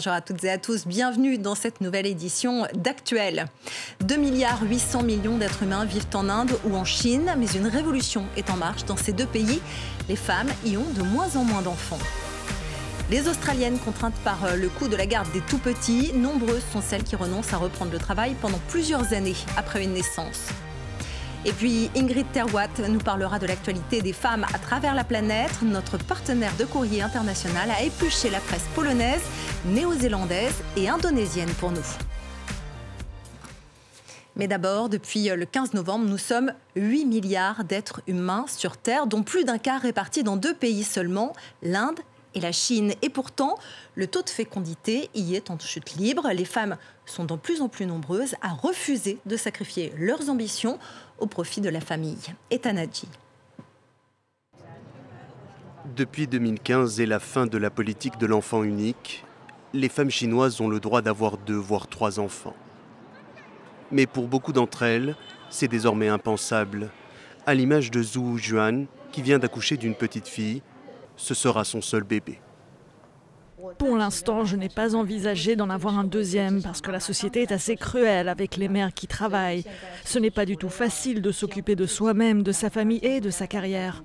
[0.00, 3.44] Bonjour à toutes et à tous, bienvenue dans cette nouvelle édition d'Actuel.
[4.00, 8.24] 2 milliards 800 millions d'êtres humains vivent en Inde ou en Chine, mais une révolution
[8.34, 9.60] est en marche dans ces deux pays.
[10.08, 11.98] Les femmes y ont de moins en moins d'enfants.
[13.10, 17.04] Les Australiennes contraintes par euh, le coût de la garde des tout-petits, nombreuses sont celles
[17.04, 20.46] qui renoncent à reprendre le travail pendant plusieurs années après une naissance.
[21.46, 25.62] Et puis Ingrid Terwatt nous parlera de l'actualité des femmes à travers la planète.
[25.62, 29.22] Notre partenaire de courrier international a épluché la presse polonaise,
[29.64, 31.80] néo-zélandaise et indonésienne pour nous.
[34.36, 39.22] Mais d'abord, depuis le 15 novembre, nous sommes 8 milliards d'êtres humains sur Terre, dont
[39.22, 42.00] plus d'un quart répartis dans deux pays seulement, l'Inde
[42.34, 42.94] et la Chine.
[43.02, 43.56] Et pourtant,
[43.94, 46.28] le taux de fécondité y est en chute libre.
[46.32, 50.78] Les femmes sont de plus en plus nombreuses à refuser de sacrifier leurs ambitions
[51.18, 52.18] au profit de la famille.
[52.50, 53.08] Etanadji.
[55.96, 59.24] Depuis 2015 et la fin de la politique de l'enfant unique,
[59.72, 62.54] les femmes chinoises ont le droit d'avoir deux voire trois enfants.
[63.90, 65.16] Mais pour beaucoup d'entre elles,
[65.48, 66.90] c'est désormais impensable.
[67.44, 70.62] À l'image de Zhu Juan, qui vient d'accoucher d'une petite fille,
[71.20, 72.40] ce sera son seul bébé.
[73.78, 77.52] Pour l'instant, je n'ai pas envisagé d'en avoir un deuxième parce que la société est
[77.52, 79.64] assez cruelle avec les mères qui travaillent.
[80.04, 83.28] Ce n'est pas du tout facile de s'occuper de soi-même, de sa famille et de
[83.28, 84.02] sa carrière.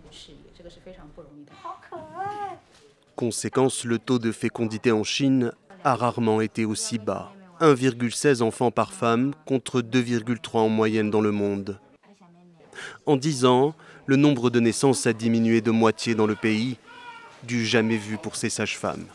[3.16, 5.54] Conséquence, le taux de fécondité en Chine
[5.86, 7.32] a rarement été aussi bas.
[7.62, 11.80] 1,16 enfants par femme contre 2,3 en moyenne dans le monde.
[13.06, 13.74] En 10 ans,
[14.06, 16.78] le nombre de naissances a diminué de moitié dans le pays,
[17.46, 19.06] du jamais vu pour ces sages-femmes.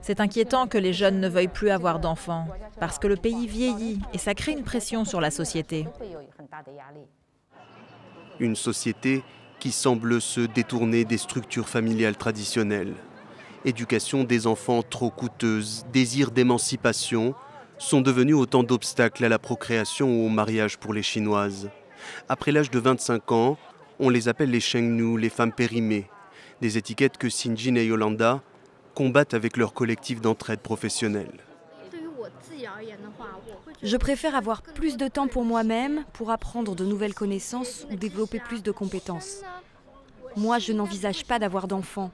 [0.00, 2.46] C'est inquiétant que les jeunes ne veuillent plus avoir d'enfants,
[2.78, 5.86] parce que le pays vieillit et ça crée une pression sur la société.
[8.40, 9.22] Une société
[9.60, 12.94] qui semble se détourner des structures familiales traditionnelles.
[13.64, 17.34] Éducation des enfants trop coûteuse, désir d'émancipation
[17.78, 21.70] sont devenus autant d'obstacles à la procréation ou au mariage pour les Chinoises.
[22.28, 23.58] Après l'âge de 25 ans,
[23.98, 26.08] on les appelle les Shengnu, les femmes périmées,
[26.60, 28.40] des étiquettes que Sinjin et Yolanda
[28.94, 31.32] combattent avec leur collectif d'entraide professionnelle.
[33.82, 38.38] Je préfère avoir plus de temps pour moi-même, pour apprendre de nouvelles connaissances ou développer
[38.38, 39.42] plus de compétences.
[40.36, 42.10] Moi, je n'envisage pas d'avoir d'enfants.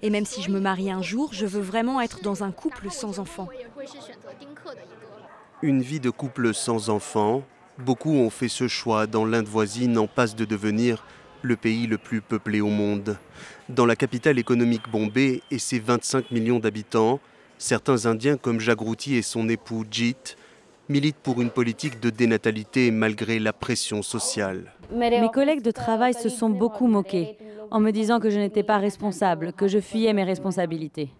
[0.00, 2.90] Et même si je me marie un jour, je veux vraiment être dans un couple
[2.90, 3.48] sans enfants.
[5.60, 7.42] Une vie de couple sans enfants,
[7.78, 11.04] beaucoup ont fait ce choix dans l'Inde voisine en passe de devenir
[11.42, 13.16] le pays le plus peuplé au monde.
[13.68, 17.20] Dans la capitale économique Bombay et ses 25 millions d'habitants,
[17.58, 20.36] certains Indiens comme Jagruti et son époux Jit
[20.88, 24.72] militent pour une politique de dénatalité malgré la pression sociale.
[24.90, 27.36] Mes collègues de travail se sont beaucoup moqués
[27.70, 31.10] en me disant que je n'étais pas responsable, que je fuyais mes responsabilités.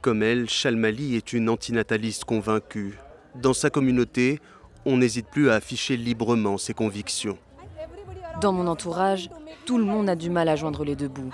[0.00, 2.98] Comme elle, Shalmali est une antinataliste convaincue.
[3.34, 4.40] Dans sa communauté,
[4.86, 7.36] on n'hésite plus à afficher librement ses convictions.
[8.40, 9.28] Dans mon entourage,
[9.66, 11.32] tout le monde a du mal à joindre les deux bouts.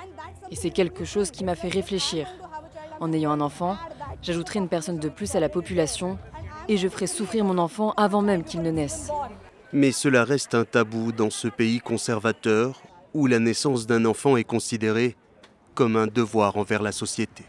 [0.50, 2.26] Et c'est quelque chose qui m'a fait réfléchir.
[2.98, 3.76] En ayant un enfant,
[4.22, 6.18] j'ajouterai une personne de plus à la population
[6.68, 9.10] et je ferai souffrir mon enfant avant même qu'il ne naisse.
[9.72, 12.82] Mais cela reste un tabou dans ce pays conservateur
[13.12, 15.16] où la naissance d'un enfant est considérée
[15.74, 17.44] comme un devoir envers la société.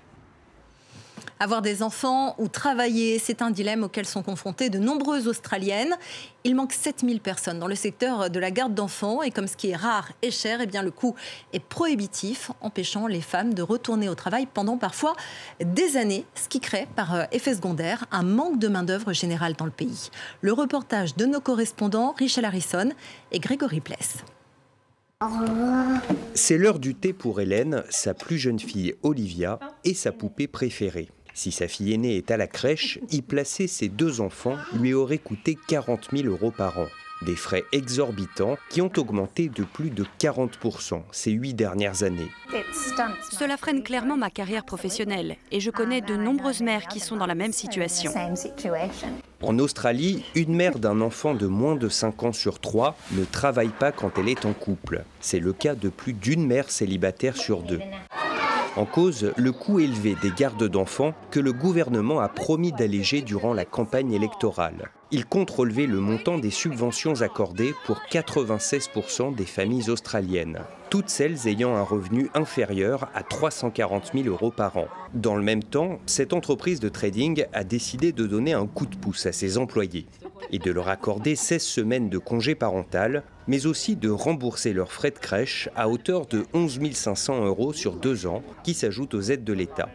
[1.40, 5.96] Avoir des enfants ou travailler, c'est un dilemme auquel sont confrontées de nombreuses Australiennes.
[6.44, 9.70] Il manque 7000 personnes dans le secteur de la garde d'enfants et comme ce qui
[9.70, 11.16] est rare et cher, eh bien le coût
[11.54, 15.16] est prohibitif, empêchant les femmes de retourner au travail pendant parfois
[15.60, 19.66] des années, ce qui crée par euh, effet secondaire un manque de main-d'œuvre générale dans
[19.66, 20.10] le pays.
[20.42, 22.90] Le reportage de nos correspondants Richel Harrison
[23.32, 24.24] et Grégory Pless.
[26.34, 31.10] C'est l'heure du thé pour Hélène, sa plus jeune fille Olivia et sa poupée préférée.
[31.34, 35.18] Si sa fille aînée est à la crèche, y placer ses deux enfants lui aurait
[35.18, 36.88] coûté 40 000 euros par an.
[37.26, 42.30] Des frais exorbitants qui ont augmenté de plus de 40% ces huit dernières années.
[43.32, 47.26] Cela freine clairement ma carrière professionnelle et je connais de nombreuses mères qui sont dans
[47.26, 48.12] la même situation.
[49.42, 53.70] En Australie, une mère d'un enfant de moins de 5 ans sur 3 ne travaille
[53.70, 55.04] pas quand elle est en couple.
[55.20, 57.80] C'est le cas de plus d'une mère célibataire sur deux.
[58.76, 63.54] En cause, le coût élevé des gardes d'enfants que le gouvernement a promis d'alléger durant
[63.54, 64.90] la campagne électorale.
[65.14, 71.48] Il compte relever le montant des subventions accordées pour 96% des familles australiennes, toutes celles
[71.48, 74.88] ayant un revenu inférieur à 340 000 euros par an.
[75.14, 78.96] Dans le même temps, cette entreprise de trading a décidé de donner un coup de
[78.96, 80.08] pouce à ses employés
[80.52, 85.12] et de leur accorder 16 semaines de congé parental, mais aussi de rembourser leurs frais
[85.12, 89.44] de crèche à hauteur de 11 500 euros sur deux ans, qui s'ajoutent aux aides
[89.44, 89.90] de l'État.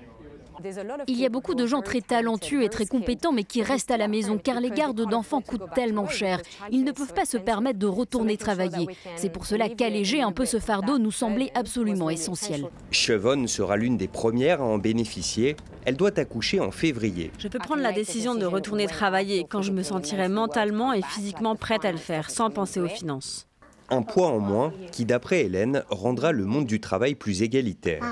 [1.07, 3.97] Il y a beaucoup de gens très talentueux et très compétents, mais qui restent à
[3.97, 6.41] la maison car les gardes d'enfants coûtent tellement cher.
[6.71, 8.87] Ils ne peuvent pas se permettre de retourner travailler.
[9.17, 12.69] C'est pour cela qu'alléger un peu ce fardeau nous semblait absolument essentiel.
[12.91, 15.57] Chevonne sera l'une des premières à en bénéficier.
[15.85, 17.31] Elle doit accoucher en février.
[17.39, 21.57] Je peux prendre la décision de retourner travailler quand je me sentirai mentalement et physiquement
[21.57, 23.48] prête à le faire, sans penser aux finances.
[23.91, 28.03] Un poids en moins qui, d'après Hélène, rendra le monde du travail plus égalitaire.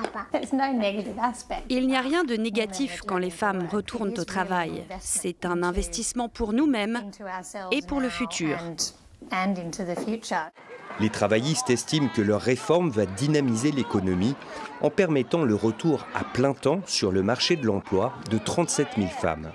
[1.69, 4.85] Il n'y a rien de négatif quand les femmes retournent au travail.
[5.01, 7.03] C'est un investissement pour nous-mêmes
[7.73, 8.57] et pour le futur.
[10.99, 14.35] Les travaillistes estiment que leur réforme va dynamiser l'économie
[14.81, 19.09] en permettant le retour à plein temps sur le marché de l'emploi de 37 000
[19.09, 19.53] femmes.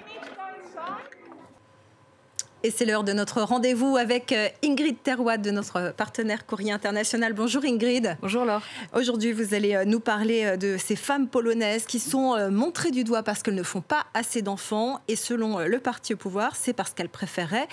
[2.64, 7.34] Et c'est l'heure de notre rendez-vous avec euh, Ingrid Terrois de notre partenaire Courrier International.
[7.34, 8.18] Bonjour Ingrid.
[8.22, 8.62] Bonjour Laure.
[8.94, 13.04] Aujourd'hui, vous allez euh, nous parler euh, de ces femmes polonaises qui sont montrées du
[13.04, 15.00] doigt parce qu'elles ne font pas assez d'enfants.
[15.08, 17.68] Et selon le parti au pouvoir, c'est parce qu'elles préféraient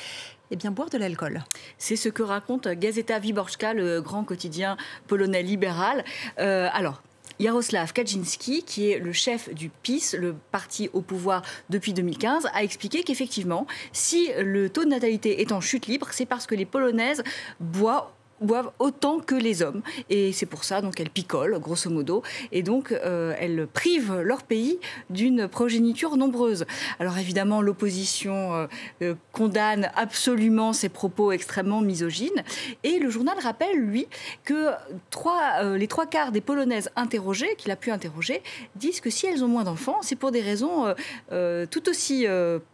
[0.50, 1.44] eh bien, boire de l'alcool.
[1.76, 6.02] C'est ce que raconte Gazeta Wyborczka, le grand quotidien polonais libéral.
[6.38, 7.02] alors,
[7.40, 12.62] Jaroslav Kaczynski, qui est le chef du PIS, le parti au pouvoir depuis 2015, a
[12.62, 16.66] expliqué qu'effectivement, si le taux de natalité est en chute libre, c'est parce que les
[16.66, 17.22] Polonaises
[17.60, 18.08] boivent
[18.40, 19.82] boivent autant que les hommes.
[20.10, 24.42] Et c'est pour ça donc elles picolent, grosso modo, et donc euh, elles privent leur
[24.42, 24.78] pays
[25.10, 26.64] d'une progéniture nombreuse.
[26.98, 28.66] Alors évidemment, l'opposition euh,
[29.02, 32.44] euh, condamne absolument ces propos extrêmement misogynes,
[32.84, 34.06] et le journal rappelle, lui,
[34.44, 34.68] que
[35.10, 38.42] trois, les trois quarts des Polonaises interrogées, qu'il a pu interroger,
[38.76, 40.94] disent que si elles ont moins d'enfants, c'est pour des raisons
[41.70, 42.26] tout aussi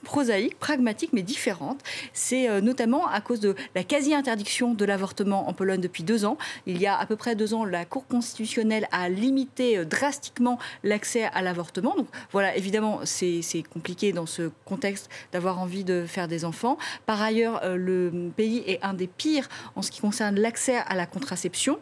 [0.02, 1.80] prosaïques, pragmatiques, mais différentes.
[2.12, 6.36] C'est notamment à cause de la quasi-interdiction de l'avortement en Pologne depuis deux ans.
[6.66, 10.58] Il y a à peu près deux ans, la Cour constitutionnelle a limité euh, drastiquement
[10.82, 11.94] l'accès à l'avortement.
[11.96, 13.42] Donc voilà, évidemment, c'est
[13.72, 16.78] compliqué dans ce contexte d'avoir envie de faire des enfants.
[17.06, 20.94] Par ailleurs, euh, le pays est un des pires en ce qui concerne l'accès à
[20.94, 21.78] la contraception.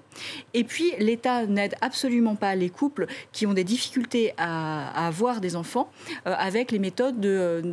[0.55, 5.57] Et puis, l'État n'aide absolument pas les couples qui ont des difficultés à, avoir des
[5.57, 5.91] enfants
[6.27, 7.21] euh, avec les méthodes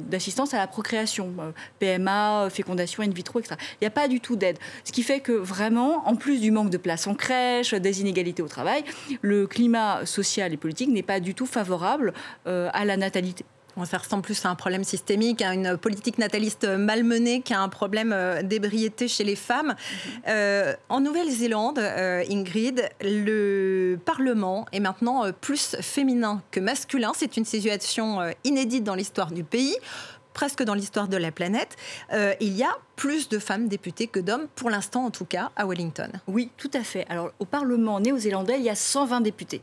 [0.10, 1.34] d'assistance à la procréation,
[1.80, 3.56] PMA, fécondation in vitro, etc.
[3.74, 4.58] Il n'y a pas du tout d'aide.
[4.84, 8.42] Ce qui fait que vraiment, en plus du manque de place en crèche, des inégalités
[8.42, 8.84] au travail,
[9.22, 12.14] le climat social et politique n'est pas du tout favorable
[12.48, 13.46] euh, à la natalité.
[13.86, 18.12] Ça ressemble plus à un problème systémique, à une politique nataliste malmenée qu'à un problème
[18.12, 19.74] euh, d'ébriété chez les femmes.
[20.28, 27.14] Euh, en Nouvelle-Zélande, Ingrid, le Parlement est maintenant plus féminin que masculin.
[27.16, 29.78] C'est une situation inédite dans l'histoire du pays
[30.40, 31.76] presque dans l'histoire de la planète,
[32.14, 35.52] euh, il y a plus de femmes députées que d'hommes, pour l'instant en tout cas,
[35.58, 36.10] à Wellington.
[36.28, 37.06] Oui, tout à fait.
[37.10, 39.62] Alors au Parlement néo-zélandais, il y a 120 députés.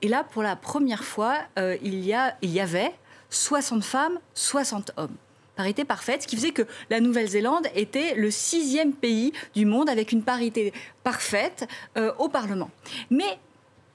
[0.00, 2.94] Et là, pour la première fois, euh, il, y a, il y avait
[3.28, 5.16] 60 femmes, 60 hommes
[5.56, 10.10] parité parfaite, ce qui faisait que la Nouvelle-Zélande était le sixième pays du monde avec
[10.10, 10.72] une parité
[11.04, 12.70] parfaite euh, au Parlement.
[13.10, 13.38] Mais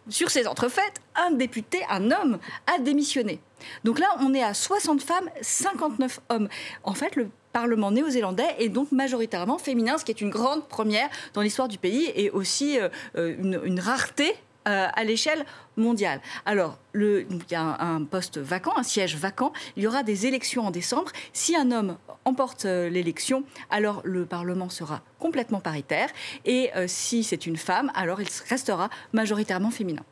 [0.09, 3.39] sur ces entrefaites, un député, un homme, a démissionné.
[3.83, 6.49] Donc là, on est à 60 femmes, 59 hommes.
[6.83, 11.09] En fait, le Parlement néo-zélandais est donc majoritairement féminin, ce qui est une grande première
[11.33, 13.35] dans l'histoire du pays et aussi euh, euh,
[13.65, 14.35] une, rareté
[14.67, 15.45] euh, à l'échelle
[15.77, 16.21] mondiale.
[16.45, 19.53] Alors, il y a un, poste vacant, un siège vacant.
[19.77, 21.11] Il y aura des élections en décembre.
[21.33, 26.09] Si un homme emporte l'élection, alors le Parlement sera complètement paritaire.
[26.45, 30.03] Et si c'est une femme, alors il restera majoritairement féminin.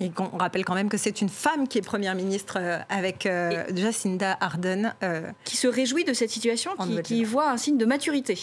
[0.00, 3.26] Et on rappelle quand même que c'est une femme qui est première ministre euh, avec
[3.26, 4.94] euh, Jacinda Ardern.
[5.02, 8.38] Euh, qui se réjouit de cette situation, qui, qui voit un signe de maturité.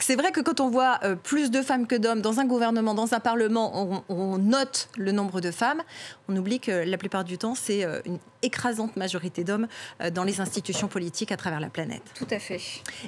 [0.00, 3.14] C'est vrai que quand on voit plus de femmes que d'hommes dans un gouvernement, dans
[3.14, 5.82] un parlement, on, note le nombre de femmes.
[6.28, 9.66] On oublie que la plupart du temps, c'est une écrasante majorité d'hommes
[10.12, 12.02] dans les institutions politiques à travers la planète.
[12.14, 12.60] Tout à fait.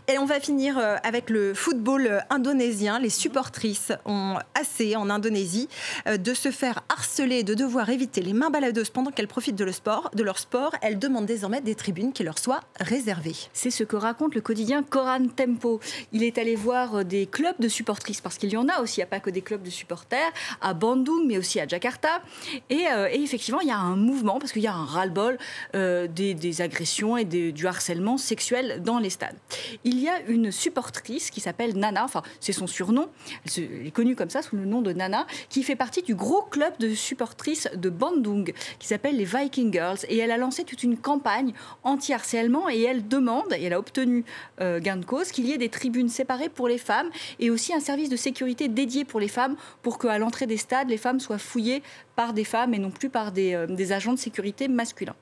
[0.09, 2.99] Et on va finir avec le football indonésien.
[2.99, 5.69] Les supportrices ont assez en Indonésie
[6.07, 10.11] de se faire harceler de devoir éviter les mains baladeuses pendant qu'elles profitent de, sport,
[10.14, 13.37] de leur sport, elles demandent désormais des tribunes qui leur soient réservées.
[13.52, 15.81] C'est ce que raconte le quotidien Koran Tempo.
[16.12, 19.00] Il est est voir des clubs de supportrices, parce qu'il y en a aussi, il
[19.00, 20.30] n'y a pas que des clubs de supporters,
[20.61, 22.23] à Bandung, mais aussi à Jakarta.
[22.71, 25.38] Et, effectivement, il y a un mouvement, parce qu'il y a un ras-le-bol
[25.73, 29.37] des, agressions et du harcèlement sexuel dans les stades.
[29.85, 33.09] Il y a une supportrice qui s'appelle Nana, enfin c'est son surnom,
[33.57, 36.42] elle est connue comme ça sous le nom de Nana, qui fait partie du gros
[36.42, 39.99] club de supportrices de Bandung qui s'appelle les Viking Girls.
[40.09, 41.52] Et elle a lancé toute une campagne
[41.85, 44.25] anti-harcèlement et elle demande, et elle a obtenu
[44.61, 47.08] euh, gain de cause, qu'il y ait des tribunes séparées pour les femmes
[47.40, 50.88] et aussi un service de sécurité dédié pour les femmes pour qu'à l'entrée des stades,
[50.88, 51.82] les femmes soient fouillées
[52.16, 55.16] par des femmes et non plus par des, euh, des agents de sécurité masculins.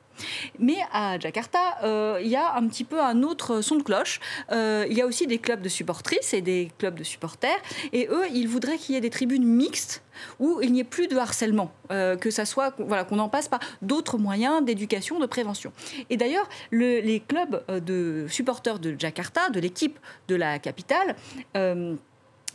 [0.58, 4.20] Mais à Jakarta, euh, il y a un petit peu un autre son de cloche.
[4.52, 7.58] Euh, il y a aussi des clubs de supportrices et des clubs de supporters.
[7.92, 10.02] Et eux, ils voudraient qu'il y ait des tribunes mixtes
[10.40, 13.49] où il n'y ait plus de harcèlement, euh, que ça soit voilà qu'on en passe
[13.49, 15.73] par d'autres moyens d'éducation, de prévention.
[16.08, 21.16] Et d'ailleurs, les clubs de supporters de Jakarta, de l'équipe de la capitale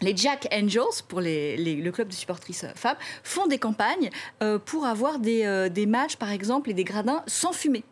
[0.02, 4.10] les Jack Angels, pour le club de supportrices femmes, font des campagnes
[4.42, 7.84] euh, pour avoir euh, des, matchs, par exemple, et des gradins sans fumée.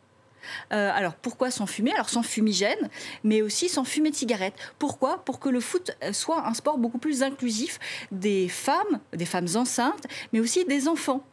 [0.71, 1.91] Euh, alors pourquoi sans fumée?
[1.93, 2.89] Alors sans fumigène,
[3.23, 4.53] mais aussi sans fumée de cigarette.
[4.79, 5.23] Pourquoi?
[5.25, 7.77] Pour que le foot soit un sport beaucoup plus inclusif
[8.11, 11.23] des femmes, des femmes enceintes, mais aussi des enfants,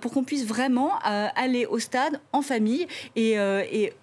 [0.00, 2.88] pour qu'on puisse vraiment aller au stade en famille.
[3.14, 3.36] Et,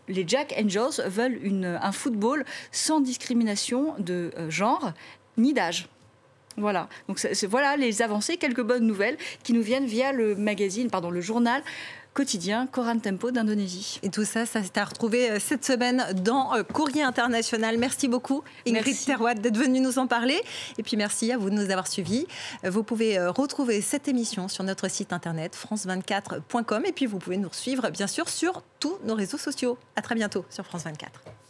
[0.08, 4.94] les Jack Angels veulent un football sans discrimination de genre
[5.38, 5.90] ni d'âge.
[6.58, 11.10] Voilà, donc voilà les avancées, quelques bonnes nouvelles qui nous viennent via le magazine, pardon,
[11.10, 11.64] le journal
[12.14, 14.00] quotidien Coran Tempo d'Indonésie.
[14.04, 17.78] Et tout ça, ça s'est à retrouver euh, cette semaine dans euh, Courrier International.
[17.78, 20.40] Merci beaucoup Ingrid Terwad d'être venue nous en parler.
[20.78, 22.28] Et puis merci à vous de nous avoir suivis.
[22.64, 27.38] Euh, vous pouvez retrouver cette émission sur notre site internet france24.com et puis vous pouvez
[27.38, 29.78] nous suivre bien sûr sur tous nos réseaux sociaux.
[29.96, 31.43] À très bientôt sur France 24.